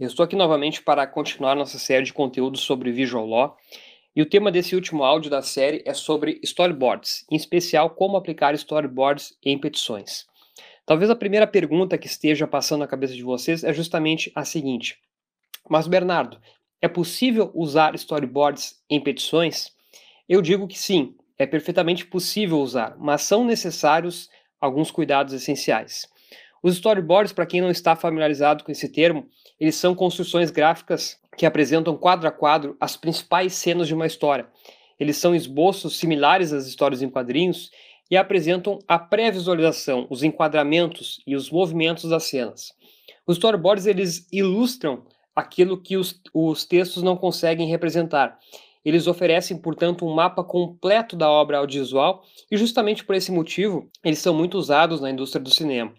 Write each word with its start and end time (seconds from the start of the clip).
Eu 0.00 0.06
estou 0.06 0.24
aqui 0.24 0.34
novamente 0.34 0.82
para 0.82 1.06
continuar 1.06 1.54
nossa 1.54 1.78
série 1.78 2.06
de 2.06 2.14
conteúdos 2.14 2.62
sobre 2.62 2.90
Visual 2.90 3.26
Law. 3.26 3.58
E 4.16 4.22
o 4.22 4.26
tema 4.26 4.50
desse 4.50 4.74
último 4.74 5.04
áudio 5.04 5.30
da 5.30 5.42
série 5.42 5.82
é 5.84 5.92
sobre 5.92 6.40
storyboards, 6.42 7.26
em 7.30 7.36
especial 7.36 7.90
como 7.90 8.16
aplicar 8.16 8.54
storyboards 8.54 9.36
em 9.44 9.58
petições. 9.58 10.26
Talvez 10.86 11.10
a 11.10 11.14
primeira 11.14 11.46
pergunta 11.46 11.98
que 11.98 12.06
esteja 12.06 12.46
passando 12.46 12.80
na 12.80 12.86
cabeça 12.86 13.12
de 13.12 13.22
vocês 13.22 13.62
é 13.62 13.74
justamente 13.74 14.32
a 14.34 14.42
seguinte: 14.42 14.98
Mas 15.68 15.86
Bernardo, 15.86 16.40
é 16.80 16.88
possível 16.88 17.50
usar 17.54 17.94
storyboards 17.94 18.82
em 18.88 19.02
petições? 19.02 19.70
Eu 20.26 20.40
digo 20.40 20.66
que 20.66 20.78
sim, 20.78 21.14
é 21.38 21.44
perfeitamente 21.44 22.06
possível 22.06 22.58
usar, 22.60 22.96
mas 22.98 23.20
são 23.20 23.44
necessários 23.44 24.30
alguns 24.58 24.90
cuidados 24.90 25.34
essenciais. 25.34 26.08
Os 26.62 26.74
storyboards, 26.74 27.32
para 27.32 27.46
quem 27.46 27.60
não 27.60 27.70
está 27.70 27.96
familiarizado 27.96 28.64
com 28.64 28.70
esse 28.70 28.88
termo, 28.88 29.26
eles 29.58 29.76
são 29.76 29.94
construções 29.94 30.50
gráficas 30.50 31.18
que 31.36 31.46
apresentam 31.46 31.96
quadro 31.96 32.28
a 32.28 32.30
quadro 32.30 32.76
as 32.78 32.96
principais 32.96 33.54
cenas 33.54 33.88
de 33.88 33.94
uma 33.94 34.06
história. 34.06 34.46
Eles 34.98 35.16
são 35.16 35.34
esboços 35.34 35.98
similares 35.98 36.52
às 36.52 36.66
histórias 36.66 37.00
em 37.00 37.08
quadrinhos 37.08 37.70
e 38.10 38.16
apresentam 38.16 38.78
a 38.86 38.98
pré-visualização, 38.98 40.06
os 40.10 40.22
enquadramentos 40.22 41.22
e 41.26 41.34
os 41.34 41.50
movimentos 41.50 42.10
das 42.10 42.24
cenas. 42.24 42.74
Os 43.26 43.36
storyboards 43.36 43.86
eles 43.86 44.26
ilustram 44.30 45.04
aquilo 45.34 45.80
que 45.80 45.96
os, 45.96 46.20
os 46.34 46.66
textos 46.66 47.02
não 47.02 47.16
conseguem 47.16 47.68
representar. 47.68 48.38
Eles 48.84 49.06
oferecem, 49.06 49.56
portanto, 49.56 50.06
um 50.06 50.14
mapa 50.14 50.42
completo 50.42 51.16
da 51.16 51.30
obra 51.30 51.58
audiovisual 51.58 52.22
e, 52.50 52.56
justamente 52.56 53.04
por 53.04 53.14
esse 53.14 53.30
motivo, 53.30 53.88
eles 54.04 54.18
são 54.18 54.34
muito 54.34 54.58
usados 54.58 55.00
na 55.00 55.10
indústria 55.10 55.42
do 55.42 55.50
cinema. 55.50 55.92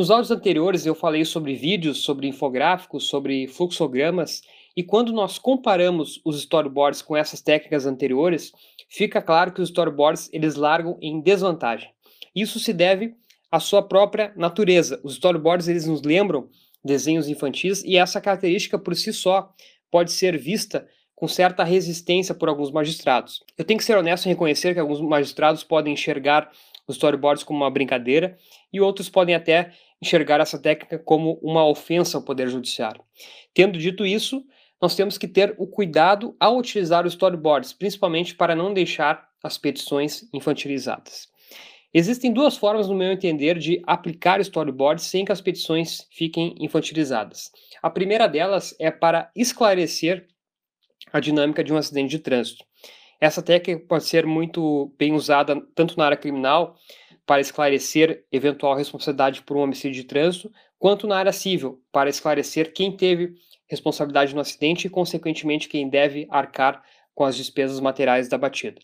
Nos 0.00 0.10
áudios 0.10 0.30
anteriores 0.30 0.86
eu 0.86 0.94
falei 0.94 1.26
sobre 1.26 1.54
vídeos, 1.54 1.98
sobre 1.98 2.26
infográficos, 2.26 3.04
sobre 3.04 3.46
fluxogramas, 3.46 4.40
e 4.74 4.82
quando 4.82 5.12
nós 5.12 5.38
comparamos 5.38 6.22
os 6.24 6.38
storyboards 6.38 7.02
com 7.02 7.14
essas 7.14 7.42
técnicas 7.42 7.84
anteriores, 7.84 8.50
fica 8.88 9.20
claro 9.20 9.52
que 9.52 9.60
os 9.60 9.68
storyboards 9.68 10.30
eles 10.32 10.54
largam 10.54 10.96
em 11.02 11.20
desvantagem. 11.20 11.90
Isso 12.34 12.58
se 12.58 12.72
deve 12.72 13.14
à 13.52 13.60
sua 13.60 13.82
própria 13.82 14.32
natureza. 14.36 14.98
Os 15.04 15.12
storyboards 15.12 15.68
eles 15.68 15.86
nos 15.86 16.00
lembram 16.00 16.48
desenhos 16.82 17.28
infantis 17.28 17.84
e 17.84 17.98
essa 17.98 18.22
característica 18.22 18.78
por 18.78 18.96
si 18.96 19.12
só 19.12 19.52
pode 19.90 20.12
ser 20.12 20.38
vista 20.38 20.88
com 21.14 21.28
certa 21.28 21.62
resistência 21.62 22.34
por 22.34 22.48
alguns 22.48 22.70
magistrados. 22.70 23.44
Eu 23.58 23.66
tenho 23.66 23.76
que 23.76 23.84
ser 23.84 23.98
honesto 23.98 24.24
em 24.24 24.30
reconhecer 24.30 24.72
que 24.72 24.80
alguns 24.80 25.02
magistrados 25.02 25.62
podem 25.62 25.92
enxergar 25.92 26.50
os 26.88 26.96
storyboards 26.96 27.44
como 27.44 27.58
uma 27.58 27.70
brincadeira 27.70 28.38
e 28.72 28.80
outros 28.80 29.10
podem 29.10 29.34
até 29.34 29.72
enxergar 30.00 30.40
essa 30.40 30.58
técnica 30.58 30.98
como 30.98 31.38
uma 31.42 31.66
ofensa 31.66 32.16
ao 32.16 32.24
Poder 32.24 32.48
Judiciário. 32.48 33.02
Tendo 33.54 33.78
dito 33.78 34.06
isso, 34.06 34.44
nós 34.80 34.94
temos 34.94 35.18
que 35.18 35.28
ter 35.28 35.54
o 35.58 35.66
cuidado 35.66 36.34
ao 36.40 36.56
utilizar 36.56 37.06
os 37.06 37.12
storyboards, 37.12 37.72
principalmente 37.72 38.34
para 38.34 38.54
não 38.54 38.72
deixar 38.72 39.28
as 39.42 39.58
petições 39.58 40.28
infantilizadas. 40.32 41.28
Existem 41.92 42.32
duas 42.32 42.56
formas, 42.56 42.88
no 42.88 42.94
meu 42.94 43.10
entender, 43.10 43.58
de 43.58 43.82
aplicar 43.84 44.40
storyboards 44.40 45.04
sem 45.04 45.24
que 45.24 45.32
as 45.32 45.40
petições 45.40 46.06
fiquem 46.12 46.54
infantilizadas. 46.60 47.50
A 47.82 47.90
primeira 47.90 48.28
delas 48.28 48.74
é 48.78 48.90
para 48.90 49.30
esclarecer 49.34 50.28
a 51.12 51.18
dinâmica 51.18 51.64
de 51.64 51.72
um 51.72 51.76
acidente 51.76 52.10
de 52.10 52.20
trânsito. 52.20 52.64
Essa 53.20 53.42
técnica 53.42 53.84
pode 53.86 54.04
ser 54.04 54.24
muito 54.24 54.94
bem 54.96 55.12
usada 55.12 55.60
tanto 55.74 55.96
na 55.98 56.06
área 56.06 56.16
criminal, 56.16 56.76
para 57.30 57.40
esclarecer 57.40 58.24
eventual 58.32 58.74
responsabilidade 58.74 59.42
por 59.42 59.56
um 59.56 59.60
homicídio 59.60 60.02
de 60.02 60.08
trânsito, 60.08 60.50
quanto 60.80 61.06
na 61.06 61.16
área 61.16 61.30
civil, 61.30 61.80
para 61.92 62.10
esclarecer 62.10 62.72
quem 62.72 62.90
teve 62.90 63.34
responsabilidade 63.68 64.34
no 64.34 64.40
acidente 64.40 64.88
e, 64.88 64.90
consequentemente, 64.90 65.68
quem 65.68 65.88
deve 65.88 66.26
arcar 66.28 66.82
com 67.14 67.22
as 67.22 67.36
despesas 67.36 67.78
materiais 67.78 68.28
da 68.28 68.36
batida. 68.36 68.80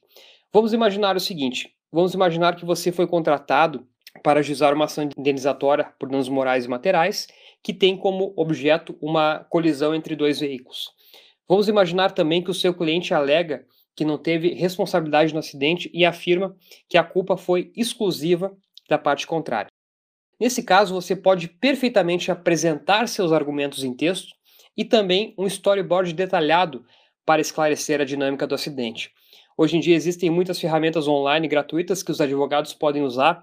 Vamos 0.52 0.72
imaginar 0.72 1.16
o 1.16 1.20
seguinte: 1.20 1.74
vamos 1.90 2.14
imaginar 2.14 2.54
que 2.54 2.64
você 2.64 2.92
foi 2.92 3.08
contratado 3.08 3.84
para 4.22 4.38
ajuizar 4.38 4.72
uma 4.72 4.84
ação 4.84 5.10
indenizatória 5.18 5.92
por 5.98 6.08
danos 6.08 6.28
morais 6.28 6.66
e 6.66 6.68
materiais 6.68 7.26
que 7.64 7.74
tem 7.74 7.96
como 7.96 8.32
objeto 8.36 8.96
uma 9.02 9.44
colisão 9.50 9.92
entre 9.92 10.14
dois 10.14 10.38
veículos. 10.38 10.92
Vamos 11.48 11.66
imaginar 11.66 12.12
também 12.12 12.40
que 12.40 12.50
o 12.52 12.54
seu 12.54 12.72
cliente 12.72 13.12
alega 13.12 13.66
que 13.96 14.04
não 14.04 14.18
teve 14.18 14.52
responsabilidade 14.52 15.32
no 15.32 15.40
acidente 15.40 15.90
e 15.92 16.04
afirma 16.04 16.54
que 16.88 16.98
a 16.98 17.02
culpa 17.02 17.36
foi 17.36 17.72
exclusiva 17.74 18.54
da 18.88 18.98
parte 18.98 19.26
contrária. 19.26 19.70
Nesse 20.38 20.62
caso, 20.62 20.94
você 20.94 21.16
pode 21.16 21.48
perfeitamente 21.48 22.30
apresentar 22.30 23.08
seus 23.08 23.32
argumentos 23.32 23.82
em 23.82 23.94
texto 23.94 24.34
e 24.76 24.84
também 24.84 25.34
um 25.38 25.46
storyboard 25.46 26.12
detalhado 26.12 26.84
para 27.24 27.40
esclarecer 27.40 28.00
a 28.00 28.04
dinâmica 28.04 28.46
do 28.46 28.54
acidente. 28.54 29.10
Hoje 29.56 29.78
em 29.78 29.80
dia 29.80 29.96
existem 29.96 30.28
muitas 30.28 30.60
ferramentas 30.60 31.08
online 31.08 31.48
gratuitas 31.48 32.02
que 32.02 32.10
os 32.10 32.20
advogados 32.20 32.74
podem 32.74 33.02
usar 33.02 33.42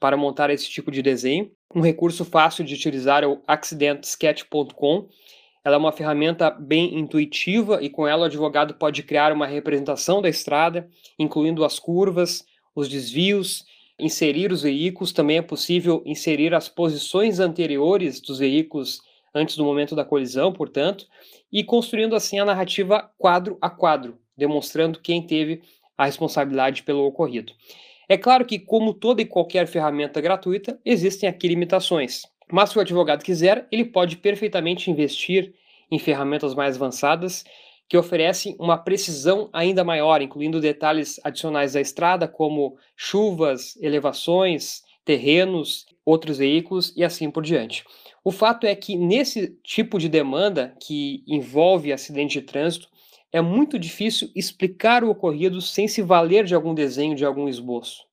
para 0.00 0.16
montar 0.16 0.50
esse 0.50 0.68
tipo 0.68 0.90
de 0.90 1.00
desenho. 1.00 1.52
Um 1.72 1.80
recurso 1.80 2.24
fácil 2.24 2.64
de 2.64 2.74
utilizar 2.74 3.22
é 3.22 3.26
o 3.28 3.40
accidentsketch.com, 3.46 5.08
ela 5.64 5.76
é 5.76 5.78
uma 5.78 5.92
ferramenta 5.92 6.50
bem 6.50 6.98
intuitiva 6.98 7.82
e 7.82 7.88
com 7.88 8.06
ela 8.06 8.22
o 8.22 8.24
advogado 8.24 8.74
pode 8.74 9.02
criar 9.02 9.32
uma 9.32 9.46
representação 9.46 10.20
da 10.20 10.28
estrada, 10.28 10.88
incluindo 11.18 11.64
as 11.64 11.78
curvas, 11.78 12.44
os 12.74 12.88
desvios, 12.88 13.64
inserir 13.98 14.50
os 14.50 14.62
veículos. 14.62 15.12
Também 15.12 15.38
é 15.38 15.42
possível 15.42 16.02
inserir 16.04 16.54
as 16.54 16.68
posições 16.68 17.38
anteriores 17.38 18.20
dos 18.20 18.40
veículos 18.40 19.00
antes 19.34 19.56
do 19.56 19.64
momento 19.64 19.94
da 19.94 20.04
colisão, 20.04 20.52
portanto, 20.52 21.06
e 21.50 21.62
construindo 21.62 22.16
assim 22.16 22.38
a 22.38 22.44
narrativa 22.44 23.10
quadro 23.16 23.56
a 23.60 23.70
quadro, 23.70 24.18
demonstrando 24.36 25.00
quem 25.00 25.24
teve 25.24 25.62
a 25.96 26.06
responsabilidade 26.06 26.82
pelo 26.82 27.06
ocorrido. 27.06 27.52
É 28.08 28.18
claro 28.18 28.44
que, 28.44 28.58
como 28.58 28.92
toda 28.92 29.22
e 29.22 29.26
qualquer 29.26 29.66
ferramenta 29.66 30.20
gratuita, 30.20 30.78
existem 30.84 31.28
aqui 31.28 31.48
limitações. 31.48 32.24
Mas 32.50 32.70
se 32.70 32.78
o 32.78 32.80
advogado 32.80 33.24
quiser, 33.24 33.66
ele 33.70 33.84
pode 33.84 34.16
perfeitamente 34.16 34.90
investir 34.90 35.54
em 35.90 35.98
ferramentas 35.98 36.54
mais 36.54 36.76
avançadas 36.76 37.44
que 37.88 37.98
oferecem 37.98 38.56
uma 38.58 38.78
precisão 38.78 39.50
ainda 39.52 39.84
maior, 39.84 40.22
incluindo 40.22 40.60
detalhes 40.60 41.20
adicionais 41.22 41.74
da 41.74 41.80
estrada, 41.80 42.26
como 42.26 42.78
chuvas, 42.96 43.76
elevações, 43.82 44.82
terrenos, 45.04 45.84
outros 46.04 46.38
veículos 46.38 46.92
e 46.96 47.04
assim 47.04 47.30
por 47.30 47.42
diante. 47.42 47.84
O 48.24 48.30
fato 48.30 48.66
é 48.66 48.74
que 48.74 48.96
nesse 48.96 49.58
tipo 49.62 49.98
de 49.98 50.08
demanda 50.08 50.74
que 50.80 51.22
envolve 51.26 51.92
acidente 51.92 52.40
de 52.40 52.46
trânsito, 52.46 52.88
é 53.32 53.40
muito 53.40 53.78
difícil 53.78 54.30
explicar 54.34 55.02
o 55.02 55.10
ocorrido 55.10 55.60
sem 55.60 55.88
se 55.88 56.02
valer 56.02 56.44
de 56.44 56.54
algum 56.54 56.74
desenho, 56.74 57.16
de 57.16 57.24
algum 57.24 57.48
esboço. 57.48 58.04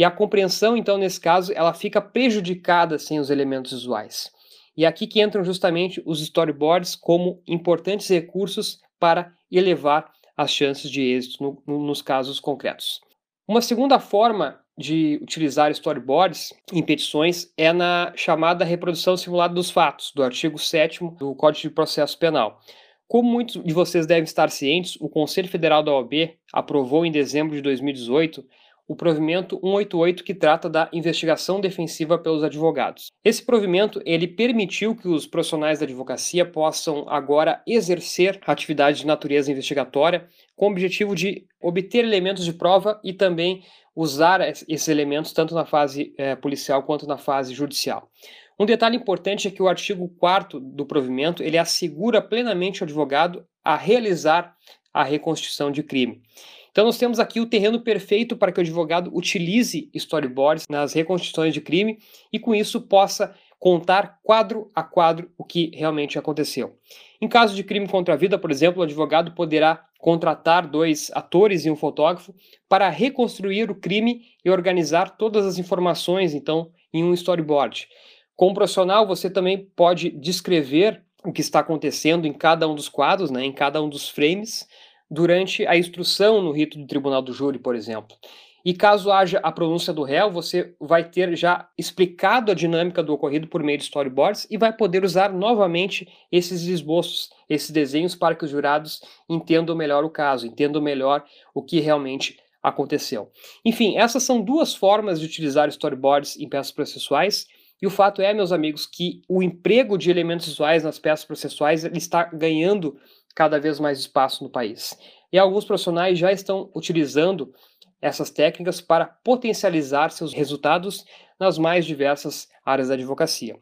E 0.00 0.04
a 0.04 0.10
compreensão, 0.10 0.78
então, 0.78 0.96
nesse 0.96 1.20
caso, 1.20 1.52
ela 1.54 1.74
fica 1.74 2.00
prejudicada 2.00 2.98
sem 2.98 3.20
os 3.20 3.28
elementos 3.28 3.72
visuais. 3.72 4.32
E 4.74 4.86
é 4.86 4.88
aqui 4.88 5.06
que 5.06 5.20
entram 5.20 5.44
justamente 5.44 6.02
os 6.06 6.22
storyboards 6.22 6.96
como 6.96 7.42
importantes 7.46 8.08
recursos 8.08 8.80
para 8.98 9.30
elevar 9.52 10.10
as 10.34 10.50
chances 10.52 10.90
de 10.90 11.02
êxito 11.02 11.44
no, 11.44 11.62
no, 11.66 11.86
nos 11.86 12.00
casos 12.00 12.40
concretos. 12.40 12.98
Uma 13.46 13.60
segunda 13.60 14.00
forma 14.00 14.58
de 14.74 15.20
utilizar 15.20 15.70
storyboards 15.70 16.54
em 16.72 16.82
petições 16.82 17.52
é 17.54 17.70
na 17.70 18.10
chamada 18.16 18.64
reprodução 18.64 19.18
simulada 19.18 19.52
dos 19.52 19.70
fatos, 19.70 20.12
do 20.16 20.22
artigo 20.22 20.58
7 20.58 21.00
do 21.18 21.34
Código 21.34 21.68
de 21.68 21.74
Processo 21.74 22.18
Penal. 22.18 22.58
Como 23.06 23.30
muitos 23.30 23.62
de 23.62 23.74
vocês 23.74 24.06
devem 24.06 24.24
estar 24.24 24.48
cientes, 24.48 24.96
o 24.98 25.10
Conselho 25.10 25.48
Federal 25.48 25.82
da 25.82 25.92
OAB 25.92 26.38
aprovou 26.54 27.04
em 27.04 27.12
dezembro 27.12 27.54
de 27.54 27.60
2018 27.60 28.42
o 28.90 28.96
provimento 28.96 29.54
188 29.62 30.24
que 30.24 30.34
trata 30.34 30.68
da 30.68 30.90
investigação 30.92 31.60
defensiva 31.60 32.18
pelos 32.18 32.42
advogados. 32.42 33.12
Esse 33.24 33.40
provimento 33.40 34.02
ele 34.04 34.26
permitiu 34.26 34.96
que 34.96 35.06
os 35.06 35.28
profissionais 35.28 35.78
da 35.78 35.84
advocacia 35.84 36.44
possam 36.44 37.08
agora 37.08 37.62
exercer 37.64 38.40
atividade 38.44 38.98
de 38.98 39.06
natureza 39.06 39.52
investigatória 39.52 40.26
com 40.56 40.66
o 40.66 40.70
objetivo 40.72 41.14
de 41.14 41.46
obter 41.62 42.04
elementos 42.04 42.44
de 42.44 42.52
prova 42.52 43.00
e 43.04 43.12
também 43.12 43.62
usar 43.94 44.40
esses 44.40 44.88
elementos 44.88 45.32
tanto 45.32 45.54
na 45.54 45.64
fase 45.64 46.12
é, 46.18 46.34
policial 46.34 46.82
quanto 46.82 47.06
na 47.06 47.16
fase 47.16 47.54
judicial. 47.54 48.10
Um 48.58 48.66
detalhe 48.66 48.96
importante 48.96 49.46
é 49.46 49.52
que 49.52 49.62
o 49.62 49.68
artigo 49.68 50.08
4 50.18 50.58
do 50.58 50.84
provimento 50.84 51.44
ele 51.44 51.58
assegura 51.58 52.20
plenamente 52.20 52.82
ao 52.82 52.86
advogado 52.86 53.46
a 53.64 53.76
realizar 53.76 54.52
a 54.92 55.04
reconstituição 55.04 55.70
de 55.70 55.82
crime. 55.82 56.22
Então, 56.70 56.84
nós 56.84 56.98
temos 56.98 57.18
aqui 57.18 57.40
o 57.40 57.46
terreno 57.46 57.80
perfeito 57.80 58.36
para 58.36 58.52
que 58.52 58.60
o 58.60 58.62
advogado 58.62 59.10
utilize 59.12 59.90
storyboards 59.92 60.66
nas 60.68 60.92
reconstituições 60.92 61.52
de 61.52 61.60
crime 61.60 61.98
e, 62.32 62.38
com 62.38 62.54
isso, 62.54 62.80
possa 62.80 63.34
contar 63.58 64.18
quadro 64.22 64.70
a 64.74 64.82
quadro 64.82 65.30
o 65.36 65.44
que 65.44 65.70
realmente 65.74 66.18
aconteceu. 66.18 66.78
Em 67.20 67.28
caso 67.28 67.54
de 67.54 67.62
crime 67.62 67.86
contra 67.86 68.14
a 68.14 68.16
vida, 68.16 68.38
por 68.38 68.50
exemplo, 68.50 68.80
o 68.80 68.84
advogado 68.84 69.32
poderá 69.32 69.84
contratar 69.98 70.66
dois 70.66 71.10
atores 71.12 71.66
e 71.66 71.70
um 71.70 71.76
fotógrafo 71.76 72.34
para 72.68 72.88
reconstruir 72.88 73.70
o 73.70 73.74
crime 73.74 74.22
e 74.42 74.50
organizar 74.50 75.16
todas 75.16 75.44
as 75.44 75.58
informações, 75.58 76.32
então, 76.32 76.70
em 76.92 77.04
um 77.04 77.12
storyboard. 77.12 77.86
Como 78.34 78.54
profissional, 78.54 79.06
você 79.06 79.28
também 79.28 79.58
pode 79.76 80.08
descrever 80.10 81.04
o 81.22 81.30
que 81.30 81.42
está 81.42 81.60
acontecendo 81.60 82.26
em 82.26 82.32
cada 82.32 82.66
um 82.66 82.74
dos 82.74 82.88
quadros, 82.88 83.30
né, 83.30 83.44
em 83.44 83.52
cada 83.52 83.82
um 83.82 83.88
dos 83.90 84.08
frames, 84.08 84.66
durante 85.10 85.66
a 85.66 85.76
instrução 85.76 86.40
no 86.40 86.52
rito 86.52 86.78
do 86.78 86.86
tribunal 86.86 87.20
do 87.20 87.32
júri, 87.32 87.58
por 87.58 87.74
exemplo. 87.74 88.16
E 88.64 88.74
caso 88.74 89.10
haja 89.10 89.38
a 89.42 89.50
pronúncia 89.50 89.92
do 89.92 90.02
réu, 90.02 90.30
você 90.30 90.74
vai 90.78 91.02
ter 91.02 91.34
já 91.34 91.68
explicado 91.78 92.52
a 92.52 92.54
dinâmica 92.54 93.02
do 93.02 93.12
ocorrido 93.14 93.48
por 93.48 93.62
meio 93.62 93.78
de 93.78 93.84
storyboards 93.84 94.46
e 94.50 94.58
vai 94.58 94.70
poder 94.70 95.02
usar 95.02 95.32
novamente 95.32 96.06
esses 96.30 96.62
esboços, 96.62 97.30
esses 97.48 97.70
desenhos 97.70 98.14
para 98.14 98.34
que 98.34 98.44
os 98.44 98.50
jurados 98.50 99.00
entendam 99.28 99.74
melhor 99.74 100.04
o 100.04 100.10
caso, 100.10 100.46
entendam 100.46 100.82
melhor 100.82 101.24
o 101.54 101.62
que 101.62 101.80
realmente 101.80 102.38
aconteceu. 102.62 103.30
Enfim, 103.64 103.96
essas 103.96 104.22
são 104.22 104.42
duas 104.42 104.74
formas 104.74 105.18
de 105.18 105.26
utilizar 105.26 105.68
storyboards 105.70 106.38
em 106.38 106.46
peças 106.46 106.70
processuais. 106.70 107.46
E 107.80 107.86
o 107.86 107.90
fato 107.90 108.20
é, 108.20 108.34
meus 108.34 108.52
amigos, 108.52 108.86
que 108.86 109.22
o 109.28 109.42
emprego 109.42 109.96
de 109.96 110.10
elementos 110.10 110.46
visuais 110.46 110.84
nas 110.84 110.98
peças 110.98 111.24
processuais 111.24 111.84
está 111.84 112.24
ganhando 112.24 112.98
cada 113.34 113.58
vez 113.58 113.80
mais 113.80 113.98
espaço 113.98 114.44
no 114.44 114.50
país. 114.50 114.98
E 115.32 115.38
alguns 115.38 115.64
profissionais 115.64 116.18
já 116.18 116.32
estão 116.32 116.70
utilizando 116.74 117.54
essas 118.00 118.30
técnicas 118.30 118.80
para 118.80 119.04
potencializar 119.04 120.10
seus 120.10 120.32
resultados 120.32 121.04
nas 121.38 121.58
mais 121.58 121.86
diversas 121.86 122.48
áreas 122.64 122.88
da 122.88 122.94
advocacia. 122.94 123.56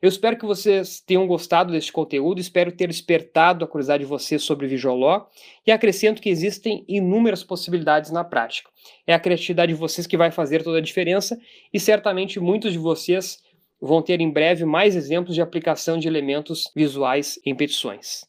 Eu 0.00 0.08
espero 0.08 0.36
que 0.36 0.44
vocês 0.44 1.00
tenham 1.00 1.26
gostado 1.26 1.72
deste 1.72 1.92
conteúdo, 1.92 2.40
espero 2.40 2.72
ter 2.72 2.88
despertado 2.88 3.64
a 3.64 3.68
curiosidade 3.68 4.02
de 4.02 4.08
vocês 4.08 4.42
sobre 4.42 4.66
Visual 4.66 5.30
e 5.66 5.70
acrescento 5.70 6.20
que 6.20 6.28
existem 6.28 6.84
inúmeras 6.88 7.44
possibilidades 7.44 8.10
na 8.10 8.24
prática. 8.24 8.70
É 9.06 9.14
a 9.14 9.20
criatividade 9.20 9.72
de 9.72 9.78
vocês 9.78 10.06
que 10.06 10.16
vai 10.16 10.30
fazer 10.30 10.62
toda 10.62 10.78
a 10.78 10.82
diferença 10.82 11.38
e 11.72 11.78
certamente 11.78 12.40
muitos 12.40 12.72
de 12.72 12.78
vocês 12.78 13.42
vão 13.82 14.00
ter 14.00 14.20
em 14.20 14.30
breve 14.30 14.64
mais 14.64 14.94
exemplos 14.94 15.34
de 15.34 15.42
aplicação 15.42 15.98
de 15.98 16.06
elementos 16.06 16.70
visuais 16.74 17.40
em 17.44 17.52
petições. 17.52 18.24